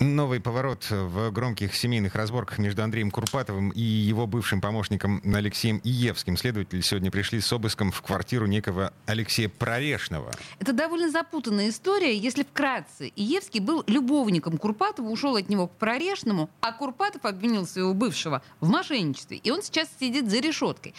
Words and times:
Новый 0.00 0.40
поворот 0.40 0.86
в 0.90 1.32
громких 1.32 1.74
семейных 1.74 2.14
разборках 2.14 2.58
между 2.58 2.84
Андреем 2.84 3.10
Курпатовым 3.10 3.70
и 3.70 3.80
его 3.80 4.28
бывшим 4.28 4.60
помощником 4.60 5.20
Алексеем 5.24 5.80
Иевским. 5.82 6.36
Следователи 6.36 6.82
сегодня 6.82 7.10
пришли 7.10 7.40
с 7.40 7.52
обыском 7.52 7.90
в 7.90 8.00
квартиру 8.00 8.46
некого 8.46 8.92
Алексея 9.06 9.48
Прорешного. 9.48 10.30
Это 10.60 10.72
довольно 10.72 11.10
запутанная 11.10 11.70
история, 11.70 12.16
если 12.16 12.44
вкратце. 12.44 13.10
Иевский 13.16 13.58
был 13.58 13.82
любовником 13.88 14.56
Курпатова, 14.56 15.08
ушел 15.08 15.34
от 15.34 15.48
него 15.48 15.66
к 15.66 15.72
Прорешному, 15.72 16.48
а 16.60 16.72
Курпатов 16.72 17.24
обвинил 17.24 17.66
своего 17.66 17.92
бывшего 17.92 18.42
в 18.60 18.68
мошенничестве. 18.68 19.38
И 19.38 19.50
он 19.50 19.62
сейчас 19.62 19.88
сидит 19.98 20.30
за 20.30 20.38
решеткой. 20.38 20.94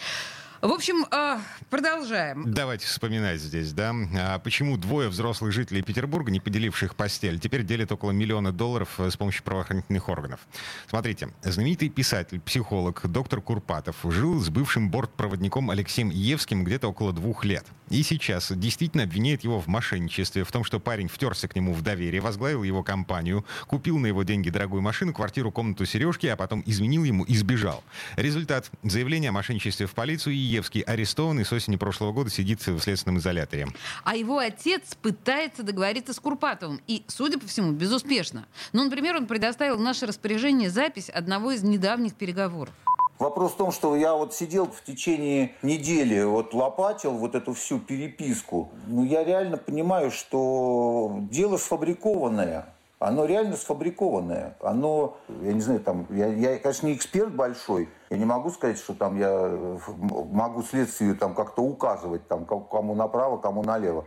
В 0.60 0.72
общем, 0.72 1.06
а, 1.10 1.40
продолжаем. 1.70 2.52
Давайте 2.52 2.86
вспоминать 2.86 3.40
здесь, 3.40 3.72
да. 3.72 3.94
А 4.14 4.38
почему 4.38 4.76
двое 4.76 5.08
взрослых 5.08 5.52
жителей 5.52 5.80
Петербурга, 5.80 6.30
не 6.30 6.38
поделивших 6.38 6.96
постель, 6.96 7.38
теперь 7.40 7.64
делят 7.64 7.90
около 7.92 8.10
миллиона 8.10 8.52
долларов 8.52 9.00
э, 9.00 9.10
с 9.10 9.16
помощью 9.16 9.42
правоохранительных 9.42 10.10
органов? 10.10 10.40
Смотрите, 10.86 11.30
знаменитый 11.42 11.88
писатель, 11.88 12.40
психолог, 12.40 13.00
доктор 13.10 13.40
Курпатов 13.40 13.96
жил 14.04 14.38
с 14.38 14.50
бывшим 14.50 14.90
бортпроводником 14.90 15.70
Алексеем 15.70 16.10
Евским 16.10 16.62
где-то 16.62 16.88
около 16.88 17.14
двух 17.14 17.46
лет. 17.46 17.64
И 17.88 18.02
сейчас 18.02 18.52
действительно 18.52 19.04
обвиняет 19.04 19.42
его 19.44 19.60
в 19.60 19.66
мошенничестве, 19.66 20.44
в 20.44 20.52
том, 20.52 20.62
что 20.62 20.78
парень 20.78 21.08
втерся 21.08 21.48
к 21.48 21.56
нему 21.56 21.72
в 21.72 21.80
доверие, 21.80 22.20
возглавил 22.20 22.64
его 22.64 22.82
компанию, 22.82 23.46
купил 23.66 23.98
на 23.98 24.06
его 24.08 24.24
деньги 24.24 24.50
дорогую 24.50 24.82
машину, 24.82 25.14
квартиру, 25.14 25.50
комнату, 25.50 25.86
сережки, 25.86 26.26
а 26.26 26.36
потом 26.36 26.62
изменил 26.66 27.04
ему 27.04 27.24
и 27.24 27.34
сбежал. 27.34 27.82
Результат. 28.16 28.70
Заявление 28.82 29.30
о 29.30 29.32
мошенничестве 29.32 29.86
в 29.86 29.94
полицию 29.94 30.34
и 30.34 30.49
Евский 30.50 30.82
арестован 30.82 31.40
и 31.40 31.44
с 31.44 31.52
осени 31.52 31.76
прошлого 31.76 32.12
года 32.12 32.28
сидит 32.28 32.66
в 32.66 32.80
следственном 32.80 33.18
изоляторе. 33.18 33.68
А 34.04 34.16
его 34.16 34.38
отец 34.38 34.96
пытается 35.00 35.62
договориться 35.62 36.12
с 36.12 36.18
Курпатовым. 36.18 36.80
И, 36.88 37.04
судя 37.06 37.38
по 37.38 37.46
всему, 37.46 37.72
безуспешно. 37.72 38.46
Ну, 38.72 38.84
например, 38.84 39.16
он 39.16 39.26
предоставил 39.26 39.76
в 39.76 39.80
наше 39.80 40.06
распоряжение 40.06 40.68
запись 40.68 41.08
одного 41.08 41.52
из 41.52 41.62
недавних 41.62 42.14
переговоров. 42.14 42.74
Вопрос 43.20 43.52
в 43.52 43.56
том, 43.56 43.70
что 43.70 43.94
я 43.96 44.14
вот 44.14 44.34
сидел 44.34 44.66
в 44.66 44.82
течение 44.82 45.54
недели, 45.62 46.22
вот 46.22 46.54
лопатил 46.54 47.12
вот 47.12 47.34
эту 47.34 47.52
всю 47.52 47.78
переписку. 47.78 48.70
Ну, 48.86 49.04
я 49.04 49.22
реально 49.22 49.58
понимаю, 49.58 50.10
что 50.10 51.18
дело 51.30 51.58
сфабрикованное 51.58 52.74
оно 53.00 53.24
реально 53.24 53.56
сфабрикованное. 53.56 54.56
Оно, 54.60 55.16
я 55.40 55.54
не 55.54 55.60
знаю, 55.60 55.80
там, 55.80 56.06
я, 56.10 56.26
я, 56.26 56.58
конечно, 56.58 56.86
не 56.86 56.94
эксперт 56.94 57.34
большой, 57.34 57.88
я 58.10 58.18
не 58.18 58.26
могу 58.26 58.50
сказать, 58.50 58.78
что 58.78 58.94
там 58.94 59.18
я 59.18 59.48
могу 59.88 60.62
следствию 60.62 61.16
там 61.16 61.34
как-то 61.34 61.62
указывать, 61.62 62.28
там, 62.28 62.44
кому 62.44 62.94
направо, 62.94 63.38
кому 63.38 63.62
налево. 63.62 64.04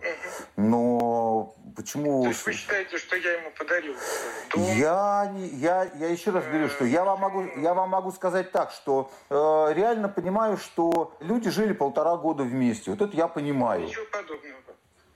Но 0.58 1.56
почему... 1.76 2.22
То 2.22 2.30
есть 2.30 2.46
вы 2.46 2.54
считаете, 2.54 2.98
что 2.98 3.16
я 3.16 3.34
ему 3.40 3.50
подарил 3.58 3.96
дом? 4.54 4.64
Я, 4.76 5.34
я, 5.54 5.90
я 5.96 6.08
еще 6.10 6.30
раз 6.30 6.46
говорю, 6.46 6.70
что 6.70 6.86
я 6.86 7.04
вам 7.04 7.20
могу, 7.20 7.44
я 7.58 7.74
вам 7.74 7.90
могу 7.90 8.12
сказать 8.12 8.52
так, 8.52 8.70
что 8.72 9.10
э, 9.32 9.74
реально 9.74 10.08
понимаю, 10.08 10.58
что 10.58 11.16
люди 11.20 11.50
жили 11.50 11.74
полтора 11.74 12.16
года 12.18 12.44
вместе. 12.44 12.92
Вот 12.92 13.02
это 13.02 13.18
я 13.18 13.28
понимаю. 13.28 13.86
Ничего 13.86 14.06
подобного. 14.12 14.73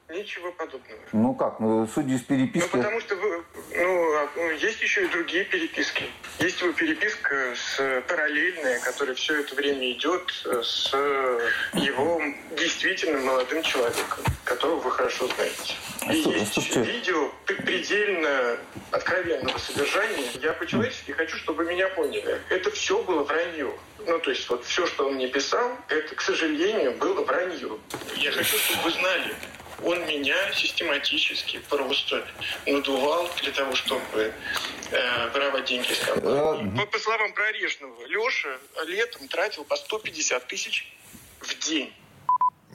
Ничего 0.09 0.53
подобного. 0.53 0.99
Ну 1.11 1.35
как, 1.35 1.59
ну, 1.59 1.85
судя 1.93 2.15
из 2.15 2.21
переписки... 2.21 2.69
Ну, 2.71 2.77
потому 2.81 3.01
что 3.01 3.15
вы, 3.17 3.43
ну, 3.75 4.13
а, 4.15 4.29
ну, 4.37 4.51
есть 4.51 4.81
еще 4.81 5.03
и 5.03 5.09
другие 5.09 5.43
переписки. 5.43 6.05
Есть 6.39 6.61
его 6.61 6.71
переписка 6.71 7.53
с 7.53 8.03
параллельная, 8.07 8.79
которая 8.79 9.15
все 9.15 9.41
это 9.41 9.53
время 9.55 9.91
идет 9.91 10.31
с 10.63 10.93
его 11.73 12.21
действительно 12.57 13.19
молодым 13.19 13.61
человеком, 13.63 14.23
которого 14.45 14.79
вы 14.79 14.91
хорошо 14.91 15.27
знаете. 15.27 15.75
И 16.09 16.29
есть 16.37 16.53
слушайте... 16.53 16.83
видео 16.83 17.29
предельно 17.45 18.57
откровенного 18.91 19.57
содержания. 19.57 20.29
Я 20.41 20.53
по-человечески 20.53 21.11
хочу, 21.11 21.35
чтобы 21.35 21.65
меня 21.65 21.89
поняли. 21.89 22.39
Это 22.49 22.71
все 22.71 23.03
было 23.03 23.23
вранье. 23.23 23.73
Ну, 24.05 24.19
то 24.19 24.29
есть 24.29 24.49
вот 24.49 24.63
все, 24.63 24.87
что 24.87 25.07
он 25.07 25.15
мне 25.15 25.27
писал, 25.27 25.69
это, 25.89 26.15
к 26.15 26.21
сожалению, 26.21 26.93
было 26.93 27.25
вранье. 27.25 27.77
Я 28.15 28.31
хочу, 28.31 28.55
чтобы 28.57 28.83
вы 28.83 28.91
знали, 28.91 29.35
он 29.83 30.05
меня 30.07 30.53
систематически 30.53 31.59
просто 31.69 32.25
надувал 32.65 33.29
для 33.41 33.51
того, 33.51 33.75
чтобы 33.75 34.33
э, 34.91 35.29
воровать 35.29 35.65
деньги 35.65 35.91
из 35.91 35.99
компании. 35.99 36.73
Э, 36.73 36.77
по, 36.77 36.85
по 36.85 36.99
словам 36.99 37.33
Прорежного, 37.33 38.05
Леша 38.05 38.57
летом 38.85 39.27
тратил 39.27 39.63
по 39.63 39.75
150 39.75 40.47
тысяч 40.47 40.87
в 41.39 41.57
день. 41.59 41.93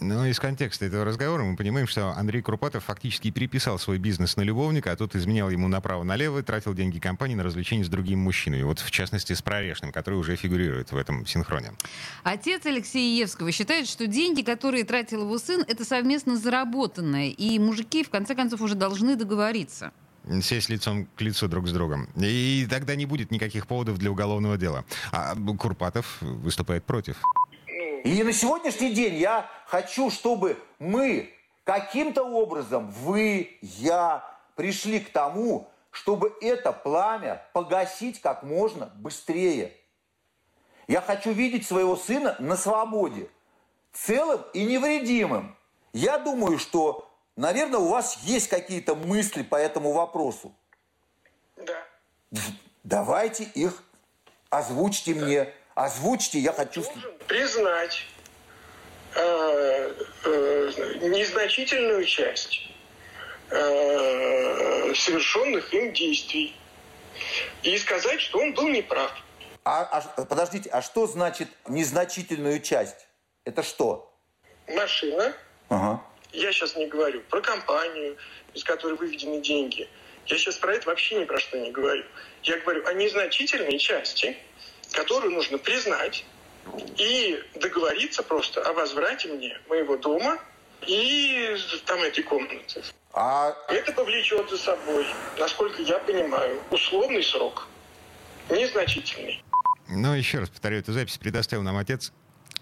Но 0.03 0.27
из 0.27 0.41
контекста 0.41 0.87
этого 0.87 1.05
разговора 1.05 1.45
мы 1.45 1.57
понимаем, 1.57 1.87
что 1.87 2.13
Андрей 2.13 2.43
Крупатов 2.43 2.85
фактически 2.85 3.31
переписал 3.31 3.79
свой 3.79 3.99
бизнес 3.99 4.37
на 4.37 4.43
любовника, 4.43 4.93
а 4.93 4.97
тот 4.97 5.15
изменял 5.15 5.49
ему 5.51 5.69
направо-налево 5.69 6.41
и 6.41 6.43
тратил 6.43 6.75
деньги 6.75 6.99
компании 6.99 7.35
на 7.35 7.45
развлечения 7.45 7.85
с 7.85 7.89
другим 7.89 8.19
мужчиной. 8.19 8.65
Вот 8.65 8.81
в 8.81 8.91
частности 8.91 9.33
с 9.33 9.43
Прорешным, 9.43 9.93
который 9.93 10.17
уже 10.17 10.37
фигурирует 10.37 10.93
в 10.93 10.97
этом 10.97 11.25
синхроне. 11.27 11.73
Отец 12.25 12.67
Алексея 12.67 13.17
Евского 13.17 13.53
считает, 13.53 13.89
что 13.89 14.07
деньги, 14.07 14.43
которые 14.43 14.85
тратил 14.85 15.23
его 15.23 15.39
сын, 15.39 15.65
это 15.67 15.85
совместно 15.85 16.37
заработанное. 16.37 17.29
И 17.29 17.59
мужики, 17.59 18.03
в 18.03 18.11
конце 18.11 18.35
концов, 18.35 18.61
уже 18.61 18.75
должны 18.75 19.17
договориться 19.17 19.93
сесть 20.41 20.69
лицом 20.69 21.09
к 21.17 21.21
лицу 21.21 21.49
друг 21.49 21.67
с 21.67 21.73
другом. 21.73 22.09
И 22.17 22.67
тогда 22.71 22.95
не 22.95 23.07
будет 23.07 23.31
никаких 23.31 23.67
поводов 23.67 23.99
для 23.99 24.11
уголовного 24.11 24.57
дела. 24.57 24.85
А 25.11 25.35
Курпатов 25.35 26.19
выступает 26.21 26.85
против. 26.85 27.17
И 28.05 28.23
на 28.25 28.33
сегодняшний 28.33 28.93
день 28.93 29.15
я 29.15 29.49
хочу, 29.67 30.11
чтобы 30.11 30.59
мы 30.79 31.33
каким-то 31.65 32.25
образом, 32.25 32.91
вы, 32.91 33.59
я, 33.61 34.25
пришли 34.57 34.99
к 34.99 35.11
тому, 35.11 35.69
чтобы 35.91 36.35
это 36.41 36.73
пламя 36.73 37.47
погасить 37.53 38.21
как 38.21 38.43
можно 38.43 38.87
быстрее. 38.97 39.73
Я 40.89 41.01
хочу 41.01 41.31
видеть 41.31 41.67
своего 41.67 41.95
сына 41.97 42.35
на 42.41 42.57
свободе, 42.57 43.31
целым 43.93 44.43
и 44.53 44.65
невредимым. 44.65 45.57
Я 45.93 46.19
думаю, 46.19 46.59
что, 46.59 47.09
наверное, 47.37 47.79
у 47.79 47.89
вас 47.89 48.17
есть 48.25 48.49
какие-то 48.49 48.97
мысли 48.97 49.43
по 49.43 49.57
этому 49.57 49.93
вопросу. 49.93 50.53
Да. 51.57 51.87
Давайте 52.83 53.45
их 53.45 53.85
озвучьте 54.51 55.15
да. 55.15 55.25
мне. 55.25 55.55
Озвучьте, 55.75 56.39
я 56.39 56.53
хочу... 56.53 56.85
Признать 57.27 58.05
э, 59.15 59.95
э, 60.25 60.71
незначительную 61.03 62.05
часть 62.05 62.69
э, 63.51 64.95
совершенных 64.95 65.73
им 65.73 65.93
действий 65.93 66.55
и 67.63 67.79
сказать, 67.79 68.21
что 68.21 68.39
он 68.39 68.53
был 68.53 68.69
неправ. 68.69 69.11
А, 69.65 69.83
а, 69.83 70.25
подождите, 70.25 70.69
а 70.71 70.83
что 70.83 71.07
значит 71.07 71.49
незначительную 71.67 72.61
часть? 72.61 73.07
Это 73.45 73.63
что? 73.63 74.13
Машина. 74.69 75.33
Ага. 75.69 76.03
Я 76.33 76.53
сейчас 76.53 76.77
не 76.77 76.87
говорю 76.87 77.23
про 77.31 77.41
компанию, 77.41 78.17
из 78.53 78.65
которой 78.65 78.95
выведены 78.97 79.41
деньги. 79.41 79.89
Я 80.27 80.37
сейчас 80.37 80.57
про 80.57 80.75
это 80.75 80.89
вообще 80.89 81.21
ни 81.21 81.25
про 81.25 81.39
что 81.39 81.59
не 81.59 81.71
говорю. 81.71 82.05
Я 82.43 82.59
говорю 82.59 82.87
о 82.87 82.93
незначительной 82.93 83.79
части– 83.79 84.37
которую 84.93 85.33
нужно 85.33 85.59
признать 85.59 86.25
и 86.97 87.43
договориться 87.57 88.23
просто 88.23 88.63
о 88.63 88.73
возврате 88.73 89.29
мне 89.29 89.59
моего 89.69 89.97
дома 89.97 90.39
и 90.87 91.57
там 91.87 92.01
эти 92.03 92.23
комнаты. 92.23 92.83
А... 93.13 93.55
Это 93.69 93.93
повлечет 93.93 94.49
за 94.51 94.59
собой, 94.59 95.07
насколько 95.39 95.83
я 95.83 95.99
понимаю, 95.99 96.61
условный 96.71 97.23
срок, 97.23 97.69
незначительный. 98.49 99.43
Ну, 99.89 100.15
еще 100.15 100.39
раз 100.39 100.49
повторю, 100.49 100.79
эту 100.79 100.93
запись 100.93 101.19
предоставил 101.19 101.63
нам 101.63 101.77
отец 101.77 102.13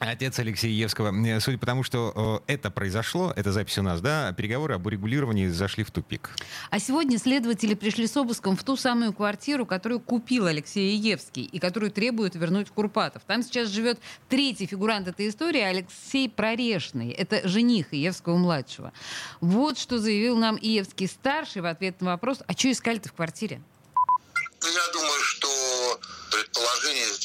Отец 0.00 0.38
Алексея 0.38 0.72
Евского. 0.72 1.14
Э, 1.26 1.40
судя 1.40 1.58
по 1.58 1.66
тому, 1.66 1.82
что 1.82 2.42
э, 2.46 2.52
это 2.54 2.70
произошло, 2.70 3.34
это 3.36 3.52
запись 3.52 3.76
у 3.76 3.82
нас, 3.82 4.00
да, 4.00 4.32
переговоры 4.32 4.74
об 4.74 4.86
урегулировании 4.86 5.48
зашли 5.48 5.84
в 5.84 5.90
тупик. 5.90 6.30
А 6.70 6.78
сегодня 6.78 7.18
следователи 7.18 7.74
пришли 7.74 8.06
с 8.06 8.16
обыском 8.16 8.56
в 8.56 8.64
ту 8.64 8.76
самую 8.76 9.12
квартиру, 9.12 9.66
которую 9.66 10.00
купил 10.00 10.46
Алексей 10.46 10.96
Евский 10.96 11.44
и 11.44 11.58
которую 11.58 11.92
требует 11.92 12.34
вернуть 12.34 12.70
Курпатов. 12.70 13.22
Там 13.26 13.42
сейчас 13.42 13.68
живет 13.68 14.00
третий 14.30 14.64
фигурант 14.64 15.06
этой 15.06 15.28
истории, 15.28 15.60
Алексей 15.60 16.30
Прорешный. 16.30 17.10
Это 17.10 17.46
жених 17.46 17.92
Иевского-младшего. 17.92 18.94
Вот 19.42 19.78
что 19.78 19.98
заявил 19.98 20.38
нам 20.38 20.56
Иевский-старший 20.56 21.60
в 21.60 21.66
ответ 21.66 22.00
на 22.00 22.12
вопрос, 22.12 22.42
а 22.46 22.52
что 22.54 22.72
искали-то 22.72 23.10
в 23.10 23.12
квартире? 23.12 23.60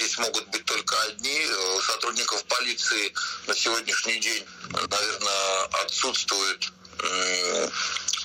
Здесь 0.06 0.18
могут 0.20 0.48
быть 0.50 0.64
только 0.66 1.02
одни. 1.04 1.48
У 1.78 1.82
сотрудников 1.82 2.44
полиции 2.46 3.14
на 3.48 3.56
сегодняшний 3.56 4.20
день, 4.20 4.46
наверное, 4.70 5.64
отсутствуют 5.84 6.72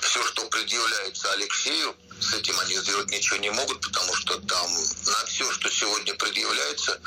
все, 0.01 0.23
что 0.27 0.45
предъявляется 0.49 1.31
Алексею, 1.33 1.95
с 2.19 2.33
этим 2.33 2.59
они 2.59 2.75
сделать 2.75 3.09
ничего 3.09 3.37
не 3.37 3.49
могут, 3.49 3.81
потому 3.81 4.13
что 4.15 4.37
там 4.41 4.71
на 5.05 5.25
все, 5.25 5.51
что 5.51 5.69
сегодня 5.69 6.13
предъявляется, 6.15 6.99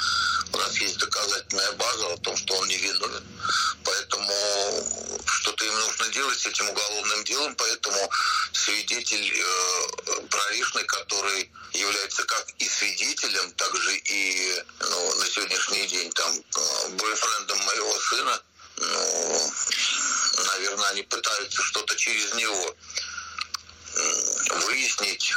у 0.53 0.56
нас 0.56 0.77
есть 0.79 0.99
доказательная 0.99 1.73
база 1.73 2.12
о 2.12 2.17
том, 2.19 2.37
что 2.37 2.55
он 2.55 2.69
не 2.69 2.77
виновен. 2.77 3.25
Поэтому 3.85 4.32
что-то 5.44 5.67
им 5.67 5.75
нужно 5.75 6.08
делать 6.08 6.38
с 6.38 6.46
этим 6.46 6.70
уголовным 6.70 7.23
делом, 7.25 7.55
поэтому 7.56 8.11
свидетель 8.52 9.31
э, 9.31 10.20
Проришный, 10.31 10.85
который 10.85 11.52
является 11.75 12.25
как 12.25 12.49
и 12.58 12.67
свидетелем, 12.67 13.52
так 13.52 13.76
же 13.76 13.94
и 13.94 14.62
ну, 14.81 15.14
на 15.17 15.26
сегодняшний 15.26 15.87
день 15.87 16.11
там 16.12 16.32
э, 16.32 16.88
бойфрендом 16.93 17.58
моего 17.58 17.99
сына, 18.00 18.43
ну, 18.76 19.52
наверное, 20.46 20.88
они 20.88 21.02
пытаются 21.02 21.62
что-то 21.62 21.94
через 21.94 22.32
него 22.35 22.76
выяснить. 24.64 25.35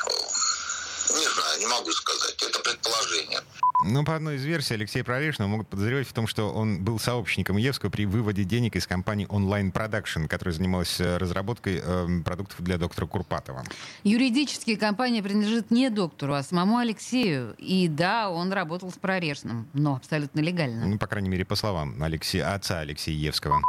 Не 1.09 1.27
знаю, 1.27 1.59
не 1.59 1.65
могу 1.68 1.92
сказать. 1.92 2.42
Это 2.42 2.59
предположение. 2.59 3.44
Ну, 3.86 4.04
по 4.04 4.16
одной 4.16 4.38
из 4.38 4.44
версий, 4.44 4.74
Алексея 4.74 5.04
Прорешного 5.04 5.50
могут 5.50 5.68
подозревать 5.68 6.08
в 6.08 6.14
том, 6.14 6.26
что 6.26 6.52
он 6.52 6.84
был 6.84 6.98
сообщником 7.00 7.58
Евского 7.58 7.92
при 7.92 8.06
выводе 8.06 8.44
денег 8.44 8.76
из 8.76 8.88
компании 8.88 9.28
Online 9.28 9.72
Production, 9.72 10.28
которая 10.28 10.54
занималась 10.54 11.00
э, 11.00 11.18
разработкой 11.18 11.82
э, 11.84 12.08
продуктов 12.26 12.62
для 12.64 12.78
доктора 12.78 13.06
Курпатова. 13.06 13.64
Юридически 14.04 14.76
компания 14.76 15.22
принадлежит 15.22 15.70
не 15.70 15.90
доктору, 15.90 16.34
а 16.34 16.42
самому 16.42 16.78
Алексею. 16.78 17.54
И 17.60 17.88
да, 17.88 18.32
он 18.32 18.52
работал 18.52 18.92
с 18.92 18.96
Прорешным, 18.96 19.68
но 19.74 19.96
абсолютно 19.96 20.40
легально. 20.40 20.88
Ну, 20.88 20.98
по 20.98 21.06
крайней 21.06 21.30
мере, 21.30 21.46
по 21.46 21.56
словам 21.56 22.02
Алексея, 22.02 22.56
отца 22.56 22.80
Алексея 22.80 23.16
Евского. 23.16 23.60
Ну, 23.60 23.66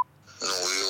и 0.47 0.88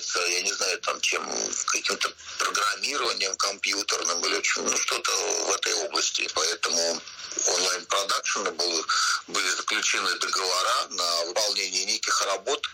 занимается, 0.00 0.20
я 0.26 0.42
не 0.42 0.52
знаю, 0.52 0.78
там 0.80 1.00
чем, 1.00 1.22
каким-то 1.66 2.12
программированием 2.38 3.36
компьютерным 3.36 4.24
или 4.24 4.42
ну, 4.56 4.76
что-то 4.76 5.10
в 5.46 5.54
этой 5.54 5.74
области. 5.74 6.28
Поэтому 6.34 7.00
онлайн-продакшены 7.46 8.50
были, 8.52 8.84
были 9.28 9.48
заключены 9.50 10.18
договора 10.18 10.86
на 10.90 11.24
выполнение 11.26 11.84
неких 11.84 12.20
работ, 12.26 12.66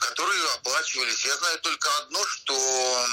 которые 0.00 0.44
оплачивались. 0.54 1.24
Я 1.24 1.36
знаю 1.36 1.58
только 1.60 1.88
одно, 1.98 2.24
что 2.26 3.06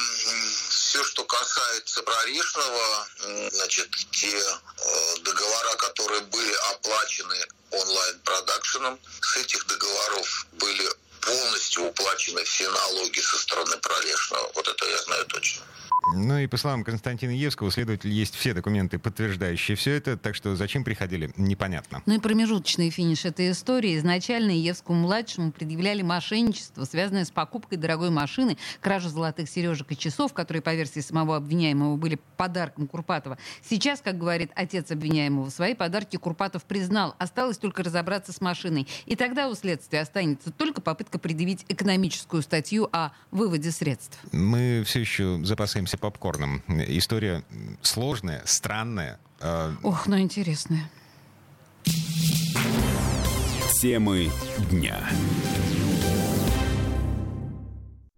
все, 0.69 1.03
что 1.03 1.23
касается 1.25 2.03
Прорешного, 2.03 3.07
значит, 3.51 3.89
те 4.11 4.37
э, 4.37 5.17
договора, 5.21 5.75
которые 5.75 6.21
были 6.21 6.53
оплачены 6.71 7.47
онлайн-продакшеном, 7.71 8.99
с 9.21 9.37
этих 9.37 9.65
договоров 9.65 10.45
были 10.53 10.87
полностью 11.25 11.83
уплачены 11.85 12.43
все 12.43 12.69
налоги 12.69 13.19
со 13.19 13.37
стороны 13.37 13.77
Пролешного. 13.77 14.51
Вот 14.55 14.67
это 14.67 14.85
я 14.85 14.97
знаю 14.97 15.25
точно. 15.25 15.63
Ну 16.15 16.37
и 16.37 16.47
по 16.47 16.57
словам 16.57 16.83
Константина 16.83 17.31
Евского, 17.31 17.67
у 17.67 17.71
следователя 17.71 18.11
есть 18.11 18.35
все 18.35 18.53
документы, 18.53 18.99
подтверждающие 18.99 19.75
все 19.75 19.91
это, 19.91 20.17
так 20.17 20.35
что 20.35 20.55
зачем 20.55 20.83
приходили, 20.83 21.31
непонятно. 21.37 22.01
Ну 22.05 22.15
и 22.15 22.19
промежуточный 22.19 22.89
финиш 22.89 23.25
этой 23.25 23.51
истории. 23.51 23.97
Изначально 23.97 24.51
Евскому-младшему 24.51 25.51
предъявляли 25.51 26.01
мошенничество, 26.01 26.83
связанное 26.85 27.25
с 27.25 27.31
покупкой 27.31 27.77
дорогой 27.77 28.09
машины, 28.09 28.57
кражу 28.81 29.09
золотых 29.09 29.49
сережек 29.49 29.91
и 29.91 29.97
часов, 29.97 30.33
которые, 30.33 30.61
по 30.61 30.75
версии 30.75 30.99
самого 30.99 31.37
обвиняемого, 31.37 31.95
были 31.95 32.19
подарком 32.37 32.87
Курпатова. 32.87 33.37
Сейчас, 33.67 34.01
как 34.01 34.17
говорит 34.17 34.51
отец 34.55 34.91
обвиняемого, 34.91 35.49
свои 35.49 35.73
подарки 35.73 36.17
Курпатов 36.17 36.65
признал. 36.65 37.15
Осталось 37.17 37.57
только 37.57 37.83
разобраться 37.83 38.33
с 38.33 38.41
машиной. 38.41 38.87
И 39.05 39.15
тогда 39.15 39.49
у 39.49 39.55
следствия 39.55 40.01
останется 40.01 40.51
только 40.51 40.81
попытка 40.81 41.19
предъявить 41.19 41.65
экономическую 41.69 42.41
статью 42.41 42.89
о 42.91 43.11
выводе 43.31 43.71
средств. 43.71 44.19
Мы 44.31 44.83
все 44.85 44.99
еще 44.99 45.39
запасаемся 45.43 45.92
попкорном. 45.97 46.61
История 46.67 47.43
сложная, 47.81 48.41
странная. 48.45 49.19
Э... 49.39 49.73
Ох, 49.83 50.07
ну 50.07 50.19
интересная. 50.19 50.89
Темы 53.81 54.31
дня. 54.71 54.97